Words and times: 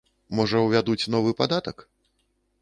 Можа, 0.37 0.61
увядуць 0.67 1.09
новы 1.17 1.35
падатак? 1.43 1.85